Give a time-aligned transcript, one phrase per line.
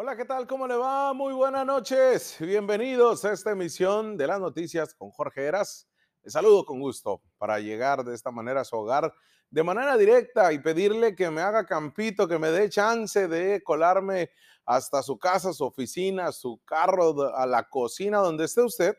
[0.00, 0.46] Hola, ¿qué tal?
[0.46, 1.12] ¿Cómo le va?
[1.12, 2.36] Muy buenas noches.
[2.38, 5.88] Bienvenidos a esta emisión de las noticias con Jorge Heras.
[6.22, 9.12] Les saludo con gusto para llegar de esta manera a su hogar
[9.50, 14.30] de manera directa y pedirle que me haga campito, que me dé chance de colarme
[14.64, 18.96] hasta su casa, su oficina, su carro, a la cocina, donde esté usted.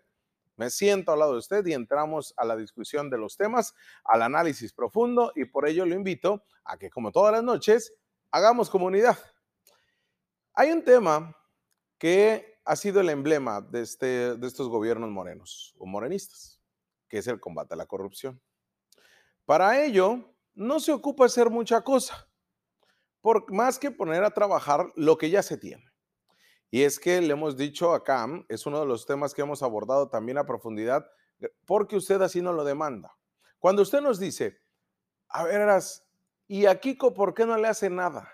[0.57, 3.73] Me siento al lado de usted y entramos a la discusión de los temas,
[4.03, 7.93] al análisis profundo y por ello lo invito a que, como todas las noches,
[8.31, 9.17] hagamos comunidad.
[10.59, 11.33] Hay un tema
[11.97, 16.61] que ha sido el emblema de, este, de estos gobiernos morenos o morenistas,
[17.07, 18.41] que es el combate a la corrupción.
[19.45, 22.27] Para ello, no se ocupa hacer mucha cosa,
[23.21, 25.93] por más que poner a trabajar lo que ya se tiene.
[26.69, 30.09] Y es que le hemos dicho acá, es uno de los temas que hemos abordado
[30.09, 31.09] también a profundidad,
[31.65, 33.15] porque usted así no lo demanda.
[33.59, 34.59] Cuando usted nos dice,
[35.29, 36.05] a ver, Eras,
[36.49, 38.29] ¿y a Kiko por qué no le hace nada?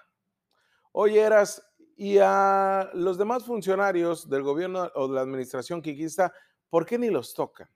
[0.91, 1.61] Oye, Eras,
[1.95, 6.33] y a los demás funcionarios del gobierno o de la administración quiquista,
[6.69, 7.69] ¿por qué ni los tocan?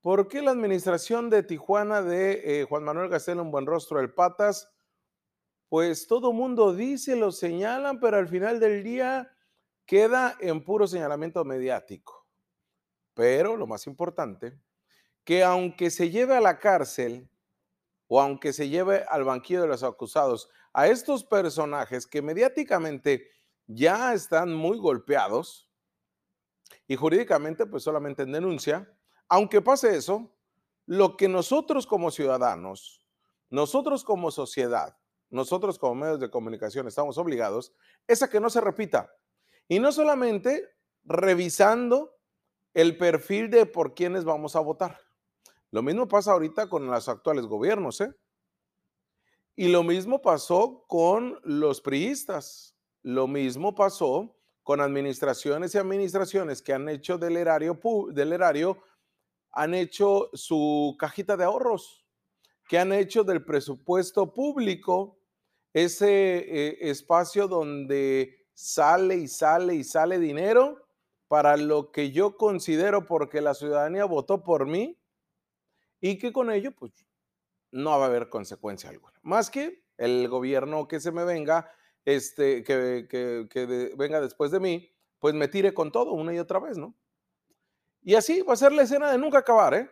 [0.00, 4.12] ¿Por qué la administración de Tijuana de eh, Juan Manuel Gastel, un buen rostro, el
[4.12, 4.70] Patas?
[5.68, 9.34] Pues todo mundo dice, lo señalan, pero al final del día
[9.86, 12.26] queda en puro señalamiento mediático.
[13.14, 14.60] Pero lo más importante,
[15.24, 17.28] que aunque se lleve a la cárcel
[18.06, 23.30] o aunque se lleve al banquillo de los acusados a estos personajes que mediáticamente
[23.66, 25.70] ya están muy golpeados
[26.86, 28.92] y jurídicamente pues solamente en denuncia,
[29.28, 30.36] aunque pase eso,
[30.84, 33.06] lo que nosotros como ciudadanos,
[33.48, 34.98] nosotros como sociedad,
[35.30, 37.72] nosotros como medios de comunicación estamos obligados
[38.06, 39.14] es a que no se repita.
[39.68, 40.68] Y no solamente
[41.04, 42.18] revisando
[42.74, 44.98] el perfil de por quiénes vamos a votar.
[45.70, 48.14] Lo mismo pasa ahorita con los actuales gobiernos, ¿eh?
[49.56, 52.76] Y lo mismo pasó con los priistas.
[53.02, 57.78] Lo mismo pasó con administraciones y administraciones que han hecho del erario,
[58.12, 58.82] del erario
[59.52, 62.04] han hecho su cajita de ahorros,
[62.68, 65.18] que han hecho del presupuesto público
[65.72, 70.86] ese eh, espacio donde sale y sale y sale dinero
[71.28, 74.98] para lo que yo considero porque la ciudadanía votó por mí
[76.00, 77.03] y que con ello pues
[77.74, 79.18] no va a haber consecuencia alguna.
[79.22, 81.70] Más que el gobierno que se me venga,
[82.04, 86.60] este, que, que venga después de mí, pues me tire con todo una y otra
[86.60, 86.94] vez, ¿no?
[88.02, 89.90] Y así va a ser la escena de nunca acabar, ¿eh?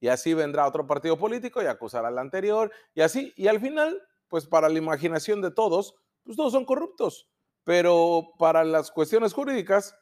[0.00, 4.02] Y así vendrá otro partido político y acusará al anterior, y así, y al final,
[4.28, 5.94] pues para la imaginación de todos,
[6.24, 7.28] pues todos son corruptos,
[7.64, 9.94] pero para las cuestiones jurídicas,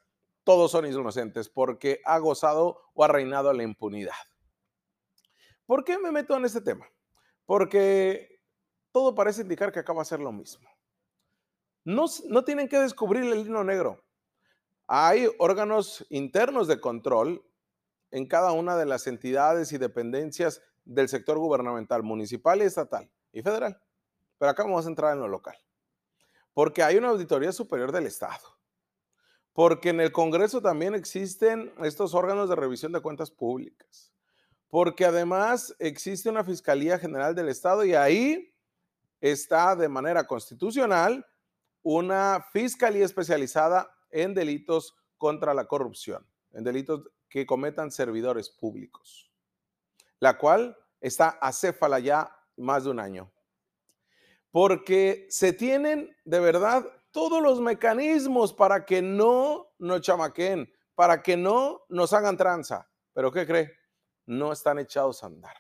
[0.45, 4.15] todos son inocentes porque ha gozado o ha reinado la impunidad.
[5.69, 6.91] ¿Por qué me meto en este tema?
[7.45, 8.41] Porque
[8.91, 10.67] todo parece indicar que acaba de ser lo mismo.
[11.85, 14.03] No, no tienen que descubrir el lino negro.
[14.87, 17.45] Hay órganos internos de control
[18.11, 23.79] en cada una de las entidades y dependencias del sector gubernamental, municipal estatal y federal.
[24.39, 25.59] Pero acá vamos a entrar en lo local.
[26.55, 28.57] Porque hay una auditoría superior del Estado.
[29.53, 34.15] Porque en el Congreso también existen estos órganos de revisión de cuentas públicas.
[34.69, 38.55] Porque además existe una Fiscalía General del Estado y ahí
[39.21, 41.27] está de manera constitucional
[41.83, 49.31] una Fiscalía especializada en delitos contra la corrupción, en delitos que cometan servidores públicos,
[50.21, 53.31] la cual está acéfala ya más de un año.
[54.51, 61.37] Porque se tienen de verdad todos los mecanismos para que no nos chamaquen, para que
[61.37, 62.89] no nos hagan tranza.
[63.13, 63.73] Pero ¿qué cree?
[64.29, 65.57] No están echados a andar.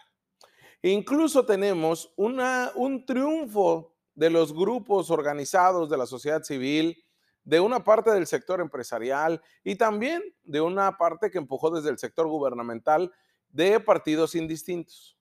[0.82, 7.02] Incluso tenemos un triunfo de los grupos organizados de la sociedad civil,
[7.44, 11.98] de una parte del sector empresarial y también de una parte que empujó desde el
[11.98, 13.10] sector gubernamental
[13.48, 15.16] de partidos indistintos,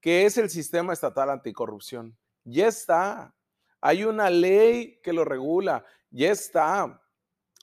[0.00, 2.16] que es el sistema estatal anticorrupción.
[2.44, 3.34] Ya está.
[3.80, 5.84] Hay una ley que lo regula.
[6.10, 7.00] Ya está.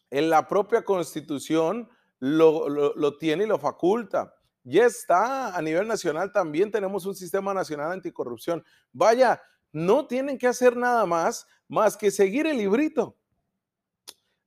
[0.09, 1.87] En la propia constitución
[2.19, 4.34] lo tiene y lo faculta.
[4.65, 5.55] Ya está.
[5.55, 8.65] A nivel nacional también tenemos un sistema nacional anticorrupción.
[8.91, 9.41] Vaya,
[9.71, 13.15] no tienen que hacer nada más más que seguir el librito.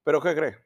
[0.02, 0.56] Pero ¿qué cree?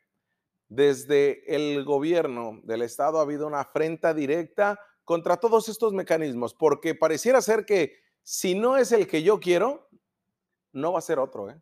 [0.68, 6.94] Desde el gobierno del Estado ha habido una afrenta directa contra todos estos mecanismos, porque
[6.94, 9.88] pareciera ser que si no es el que yo quiero,
[10.72, 11.50] no va a ser otro.
[11.50, 11.60] ¿eh?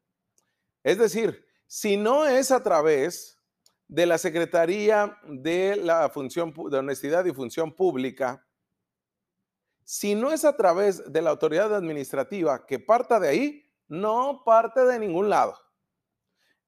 [0.85, 3.40] Es decir, si no es a través
[3.91, 8.47] de la Secretaría de la Función de Honestidad y Función Pública,
[9.83, 14.85] si no es a través de la autoridad administrativa que parta de ahí, no parte
[14.85, 15.57] de ningún lado.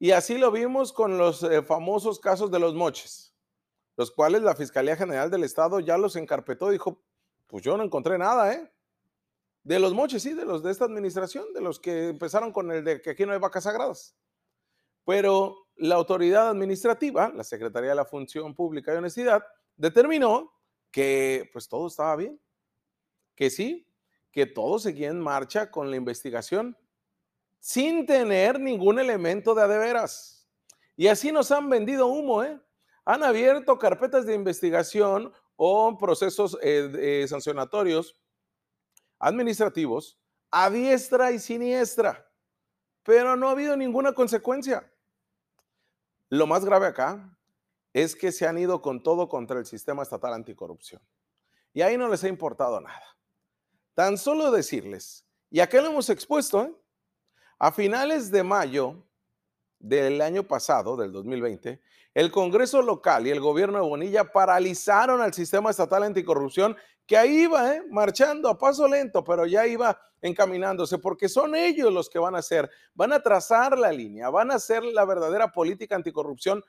[0.01, 3.37] Y así lo vimos con los eh, famosos casos de los moches,
[3.97, 6.71] los cuales la Fiscalía General del Estado ya los encarpetó.
[6.71, 7.05] Dijo,
[7.47, 8.69] pues yo no encontré nada, ¿eh?
[9.63, 12.83] De los moches, sí, de los de esta administración, de los que empezaron con el
[12.83, 14.17] de que aquí no hay vacas sagradas.
[15.05, 19.43] Pero la autoridad administrativa, la Secretaría de la Función Pública y Honestidad,
[19.77, 20.53] determinó
[20.91, 22.41] que pues todo estaba bien,
[23.35, 23.89] que sí,
[24.31, 26.77] que todo seguía en marcha con la investigación
[27.59, 30.49] sin tener ningún elemento de adeveras.
[30.97, 32.61] Y así nos han vendido humo, ¿eh?
[33.05, 38.17] Han abierto carpetas de investigación o procesos eh, sancionatorios
[39.19, 40.19] administrativos
[40.51, 42.29] a diestra y siniestra,
[43.03, 44.92] pero no ha habido ninguna consecuencia.
[46.33, 47.37] Lo más grave acá
[47.93, 51.03] es que se han ido con todo contra el sistema estatal anticorrupción.
[51.75, 53.05] Y ahí no les ha importado nada.
[53.93, 56.75] Tan solo decirles, y acá lo hemos expuesto, ¿eh?
[57.59, 59.07] A finales de mayo
[59.79, 61.83] del año pasado, del 2020,
[62.15, 67.43] el Congreso local y el gobierno de Bonilla paralizaron al sistema estatal anticorrupción que ahí
[67.43, 67.83] iba, ¿eh?
[67.91, 72.39] marchando a paso lento, pero ya iba encaminándose, porque son ellos los que van a
[72.39, 76.63] hacer, van a trazar la línea, van a hacer la verdadera política anticorrupción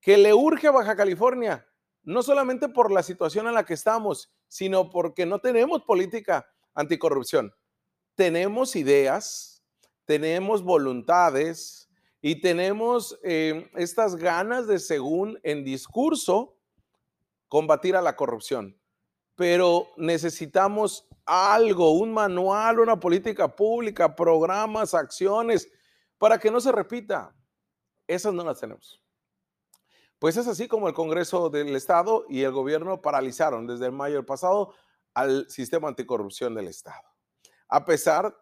[0.00, 1.66] que le urge a Baja California,
[2.02, 7.54] no solamente por la situación en la que estamos, sino porque no tenemos política anticorrupción.
[8.14, 9.62] Tenemos ideas,
[10.04, 11.88] tenemos voluntades
[12.20, 16.56] y tenemos eh, estas ganas de, según en discurso,
[17.48, 18.76] combatir a la corrupción.
[19.38, 25.70] Pero necesitamos algo, un manual, una política pública, programas, acciones,
[26.18, 27.32] para que no se repita.
[28.08, 29.00] Esas no las tenemos.
[30.18, 34.16] Pues es así como el Congreso del Estado y el gobierno paralizaron desde el mayo
[34.16, 34.74] del pasado
[35.14, 37.06] al sistema anticorrupción del Estado.
[37.68, 38.36] A pesar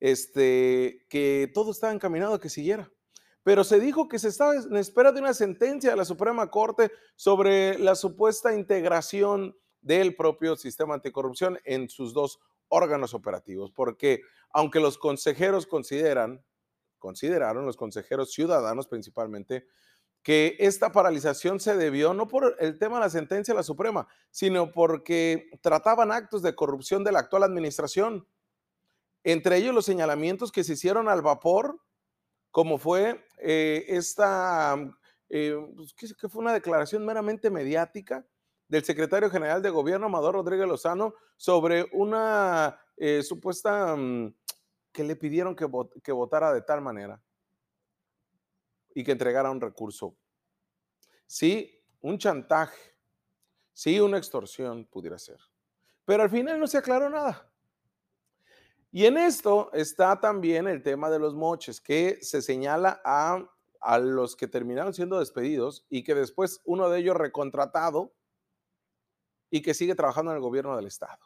[0.00, 2.92] este, que todo estaba encaminado a que siguiera.
[3.42, 6.92] Pero se dijo que se estaba en espera de una sentencia de la Suprema Corte
[7.16, 14.80] sobre la supuesta integración del propio sistema anticorrupción en sus dos órganos operativos, porque aunque
[14.80, 16.42] los consejeros consideran,
[16.98, 19.66] consideraron los consejeros ciudadanos principalmente,
[20.22, 24.06] que esta paralización se debió no por el tema de la sentencia de la Suprema,
[24.30, 28.26] sino porque trataban actos de corrupción de la actual administración.
[29.24, 31.80] Entre ellos los señalamientos que se hicieron al vapor,
[32.50, 34.76] como fue eh, esta,
[35.28, 38.24] eh, pues, que, fue una declaración meramente mediática
[38.72, 44.34] del secretario general de gobierno, Amador Rodríguez Lozano, sobre una eh, supuesta mm,
[44.90, 45.68] que le pidieron que,
[46.02, 47.22] que votara de tal manera
[48.94, 50.16] y que entregara un recurso.
[51.26, 52.96] Sí, un chantaje,
[53.74, 55.38] sí, una extorsión pudiera ser.
[56.06, 57.52] Pero al final no se aclaró nada.
[58.90, 63.46] Y en esto está también el tema de los moches, que se señala a,
[63.82, 68.14] a los que terminaron siendo despedidos y que después uno de ellos recontratado
[69.52, 71.20] y que sigue trabajando en el gobierno del Estado.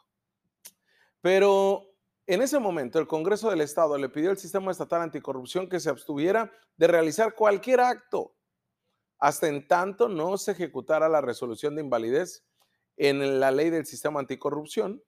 [1.21, 1.95] Pero
[2.27, 5.89] en ese momento el Congreso del Estado le pidió al sistema estatal anticorrupción que se
[5.89, 8.35] abstuviera de realizar cualquier acto
[9.17, 12.45] hasta en tanto no se ejecutara la resolución de invalidez
[12.97, 15.01] en la ley del sistema anticorrupción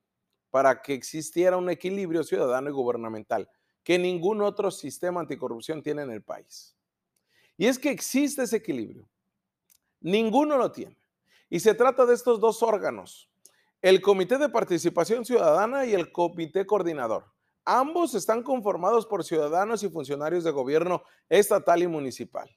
[0.50, 3.50] para que existiera un equilibrio ciudadano y gubernamental
[3.84, 6.77] que ningún otro sistema anticorrupción tiene en el país.
[7.58, 9.10] Y es que existe ese equilibrio.
[10.00, 10.99] Ninguno lo tiene.
[11.50, 13.29] Y se trata de estos dos órganos,
[13.82, 17.25] el Comité de Participación Ciudadana y el Comité Coordinador.
[17.65, 22.50] Ambos están conformados por ciudadanos y funcionarios de gobierno estatal y municipal.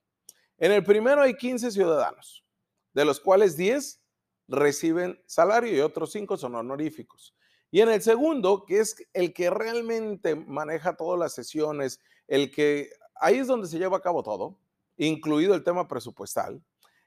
[0.58, 2.44] En el primero hay 15 ciudadanos,
[2.92, 4.00] de los cuales 10
[4.48, 7.34] reciben salario y otros 5 son honoríficos.
[7.70, 12.90] Y en el segundo, que es el que realmente maneja todas las sesiones, el que
[13.14, 14.58] ahí es donde se lleva a cabo todo,
[14.98, 16.62] incluido el tema presupuestal,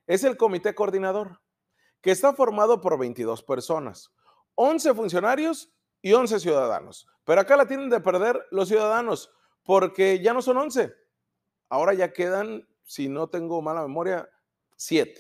[0.08, 1.40] es el comité coordinador,
[2.06, 4.14] que está formado por 22 personas,
[4.54, 7.08] 11 funcionarios y 11 ciudadanos.
[7.24, 9.32] Pero acá la tienen de perder los ciudadanos,
[9.64, 10.94] porque ya no son 11,
[11.68, 14.30] ahora ya quedan, si no tengo mala memoria,
[14.76, 15.20] 7,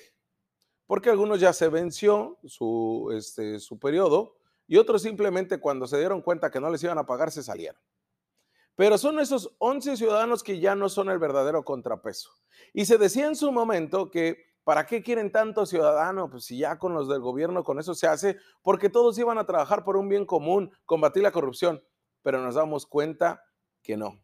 [0.86, 4.38] porque algunos ya se venció su, este, su periodo
[4.68, 7.82] y otros simplemente cuando se dieron cuenta que no les iban a pagar se salieron.
[8.76, 12.30] Pero son esos 11 ciudadanos que ya no son el verdadero contrapeso.
[12.74, 16.30] Y se decía en su momento que ¿para qué quieren tanto ciudadano?
[16.30, 19.46] Pues si ya con los del gobierno con eso se hace, porque todos iban a
[19.46, 21.82] trabajar por un bien común, combatir la corrupción.
[22.24, 23.46] Pero nos damos cuenta
[23.84, 24.20] que no,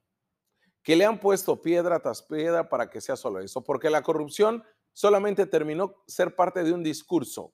[0.81, 4.63] que le han puesto piedra tras piedra para que sea solo eso, porque la corrupción
[4.93, 7.53] solamente terminó ser parte de un discurso.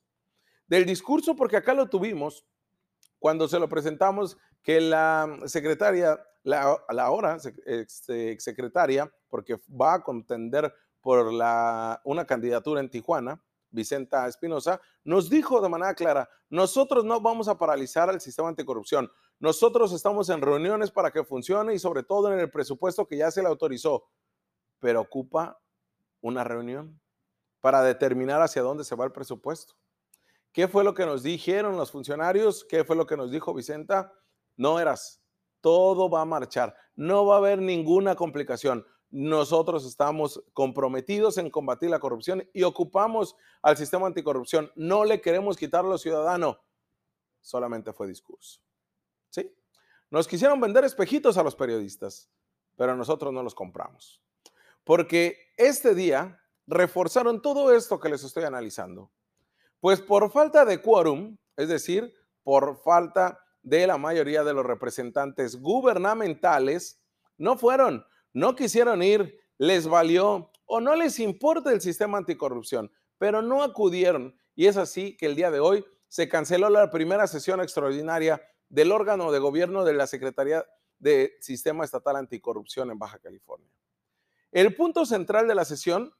[0.65, 2.45] Del discurso, porque acá lo tuvimos,
[3.19, 10.03] cuando se lo presentamos que la secretaria, la, la ahora este, secretaria, porque va a
[10.03, 10.73] contender
[11.07, 17.47] por una candidatura en Tijuana, Vicenta Espinosa, nos dijo de manera clara, nosotros no vamos
[17.47, 19.09] a paralizar el sistema anticorrupción,
[19.39, 23.31] nosotros estamos en reuniones para que funcione y sobre todo en el presupuesto que ya
[23.31, 24.03] se le autorizó,
[24.79, 25.57] pero ocupa
[26.19, 26.99] una reunión
[27.61, 29.75] para determinar hacia dónde se va el presupuesto.
[30.51, 32.65] ¿Qué fue lo que nos dijeron los funcionarios?
[32.65, 34.11] ¿Qué fue lo que nos dijo Vicenta?
[34.57, 35.23] No eras,
[35.61, 38.85] todo va a marchar, no va a haber ninguna complicación.
[39.09, 44.71] Nosotros estamos comprometidos en combatir la corrupción y ocupamos al sistema anticorrupción.
[44.75, 46.57] No le queremos quitar a los ciudadanos.
[47.41, 48.59] Solamente fue discurso.
[49.29, 49.55] ¿Sí?
[50.09, 52.29] Nos quisieron vender espejitos a los periodistas,
[52.75, 54.21] pero nosotros no los compramos.
[54.83, 59.11] Porque este día reforzaron todo esto que les estoy analizando.
[59.79, 65.61] Pues por falta de quórum, es decir, por falta de la mayoría de los representantes
[65.61, 67.01] gubernamentales,
[67.37, 68.05] no fueron,
[68.37, 74.37] no quisieron ir, les valió o no les importa el sistema anticorrupción, pero no acudieron.
[74.53, 78.39] Y es así que el día de hoy se canceló la primera sesión extraordinaria
[78.69, 80.63] del órgano de gobierno de la Secretaría
[80.99, 83.71] de Sistema Estatal Anticorrupción en Baja California.
[84.51, 86.13] El punto central de la sesión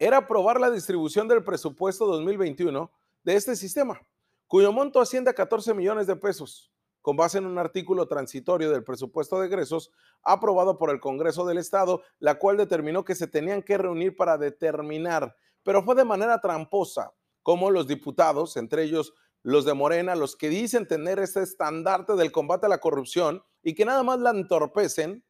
[0.00, 2.90] era aprobar la distribución del presupuesto 2021
[3.22, 4.00] de este sistema,
[4.48, 6.72] cuyo monto asciende a 14 millones de pesos,
[7.06, 9.92] con base en un artículo transitorio del presupuesto de egresos
[10.24, 14.36] aprobado por el Congreso del Estado, la cual determinó que se tenían que reunir para
[14.36, 17.12] determinar, pero fue de manera tramposa,
[17.44, 22.32] como los diputados, entre ellos los de Morena, los que dicen tener este estandarte del
[22.32, 25.24] combate a la corrupción y que nada más la entorpecen,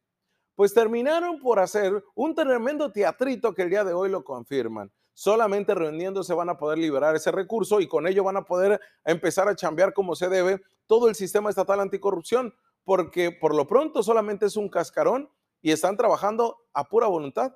[0.55, 4.91] pues terminaron por hacer un tremendo teatrito que el día de hoy lo confirman.
[5.19, 9.47] Solamente reuniéndose van a poder liberar ese recurso y con ello van a poder empezar
[9.47, 14.45] a chambear como se debe todo el sistema estatal anticorrupción, porque por lo pronto solamente
[14.45, 15.27] es un cascarón
[15.59, 17.55] y están trabajando a pura voluntad,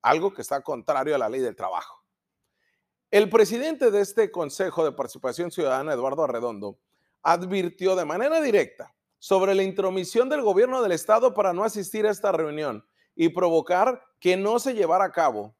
[0.00, 2.02] algo que está contrario a la ley del trabajo.
[3.10, 6.78] El presidente de este Consejo de Participación Ciudadana, Eduardo Arredondo,
[7.22, 12.10] advirtió de manera directa sobre la intromisión del gobierno del estado para no asistir a
[12.10, 12.82] esta reunión
[13.14, 15.54] y provocar que no se llevara a cabo,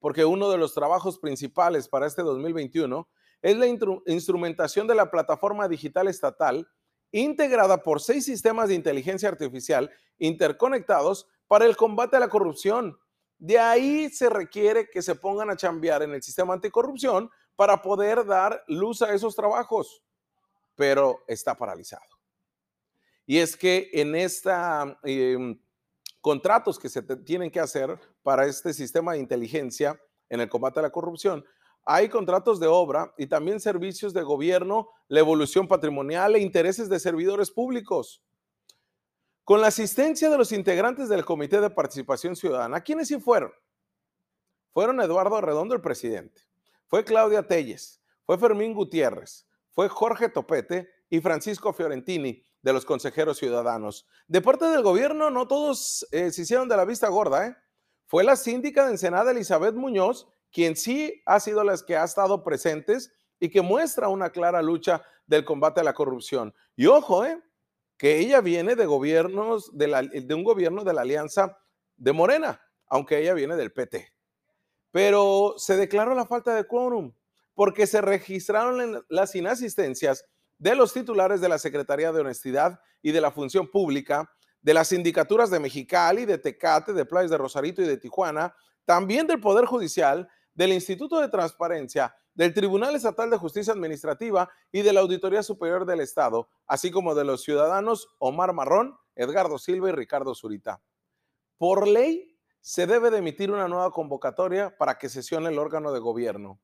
[0.00, 3.08] porque uno de los trabajos principales para este 2021
[3.42, 6.68] es la instrumentación de la plataforma digital estatal
[7.12, 12.98] integrada por seis sistemas de inteligencia artificial interconectados para el combate a la corrupción.
[13.38, 18.26] De ahí se requiere que se pongan a chambear en el sistema anticorrupción para poder
[18.26, 20.02] dar luz a esos trabajos,
[20.74, 22.18] pero está paralizado.
[23.26, 25.60] Y es que en esta em,
[26.28, 30.82] contratos que se tienen que hacer para este sistema de inteligencia en el combate a
[30.82, 31.42] la corrupción,
[31.86, 37.00] hay contratos de obra y también servicios de gobierno, la evolución patrimonial e intereses de
[37.00, 38.22] servidores públicos.
[39.42, 43.50] Con la asistencia de los integrantes del Comité de Participación Ciudadana, ¿quiénes sí fueron?
[44.74, 46.42] Fueron Eduardo Arredondo, el presidente,
[46.88, 53.38] fue Claudia Telles, fue Fermín Gutiérrez, fue Jorge Topete y Francisco Fiorentini, de los consejeros
[53.38, 54.06] ciudadanos.
[54.26, 57.46] De parte del gobierno, no todos eh, se hicieron de la vista gorda.
[57.46, 57.56] ¿eh?
[58.06, 62.44] Fue la síndica de Ensenada, Elizabeth Muñoz, quien sí ha sido la que ha estado
[62.44, 63.10] presentes
[63.40, 66.54] y que muestra una clara lucha del combate a la corrupción.
[66.76, 67.42] Y ojo, ¿eh?
[67.96, 71.58] que ella viene de gobiernos, de, de un gobierno de la Alianza
[71.96, 74.12] de Morena, aunque ella viene del PT.
[74.90, 77.14] Pero se declaró la falta de quórum
[77.54, 80.26] porque se registraron las inasistencias
[80.58, 84.88] de los titulares de la Secretaría de Honestidad y de la Función Pública, de las
[84.88, 89.66] sindicaturas de Mexicali, de Tecate, de Playas de Rosarito y de Tijuana, también del Poder
[89.66, 95.42] Judicial, del Instituto de Transparencia, del Tribunal Estatal de Justicia Administrativa y de la Auditoría
[95.42, 100.80] Superior del Estado, así como de los ciudadanos Omar Marrón, Edgardo Silva y Ricardo Zurita.
[101.56, 106.00] Por ley, se debe de emitir una nueva convocatoria para que sesione el órgano de
[106.00, 106.60] gobierno,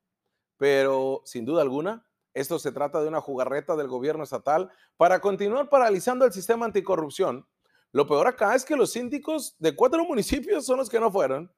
[0.56, 5.68] pero sin duda alguna, esto se trata de una jugarreta del gobierno estatal para continuar
[5.70, 7.46] paralizando el sistema anticorrupción.
[7.92, 11.52] Lo peor acá es que los síndicos de cuatro municipios son los que no fueron.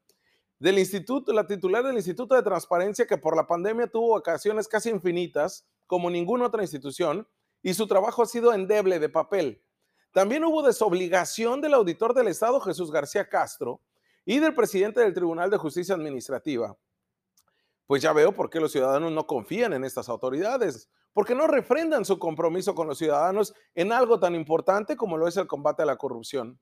[0.59, 4.91] Del instituto, la titular del Instituto de Transparencia, que por la pandemia tuvo vacaciones casi
[4.91, 7.27] infinitas, como ninguna otra institución,
[7.63, 9.63] y su trabajo ha sido endeble de papel.
[10.13, 13.81] También hubo desobligación del auditor del Estado, Jesús García Castro,
[14.25, 16.77] y del presidente del Tribunal de Justicia Administrativa
[17.87, 22.05] pues ya veo por qué los ciudadanos no confían en estas autoridades, porque no refrendan
[22.05, 25.87] su compromiso con los ciudadanos en algo tan importante como lo es el combate a
[25.87, 26.61] la corrupción.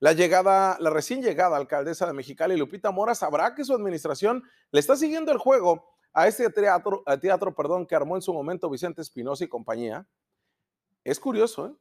[0.00, 4.78] La llegada, la recién llegada alcaldesa de Mexicali, Lupita Mora, sabrá que su administración le
[4.78, 9.02] está siguiendo el juego a este teatro, teatro perdón, que armó en su momento Vicente
[9.02, 10.06] Espinosa y compañía.
[11.02, 11.72] Es curioso, ¿eh?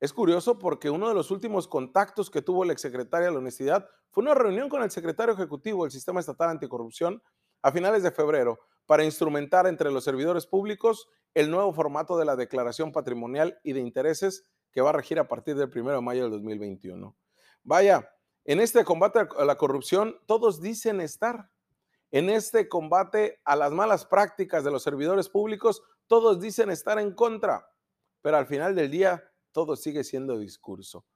[0.00, 3.88] Es curioso porque uno de los últimos contactos que tuvo el exsecretario de la Honestidad
[4.10, 7.22] fue una reunión con el secretario ejecutivo del Sistema Estatal Anticorrupción
[7.64, 12.36] a finales de febrero para instrumentar entre los servidores públicos el nuevo formato de la
[12.36, 16.24] declaración patrimonial y de intereses que va a regir a partir del 1 de mayo
[16.24, 17.16] del 2021.
[17.62, 18.12] Vaya,
[18.44, 21.50] en este combate a la corrupción todos dicen estar.
[22.10, 27.14] En este combate a las malas prácticas de los servidores públicos todos dicen estar en
[27.14, 27.66] contra,
[28.20, 31.06] pero al final del día todo sigue siendo discurso.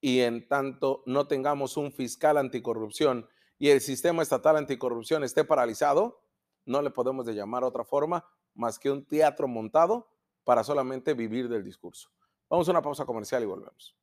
[0.00, 6.20] Y en tanto no tengamos un fiscal anticorrupción y el sistema estatal anticorrupción esté paralizado,
[6.64, 10.08] no le podemos de llamar otra forma más que un teatro montado
[10.44, 12.10] para solamente vivir del discurso.
[12.48, 13.96] Vamos a una pausa comercial y volvemos.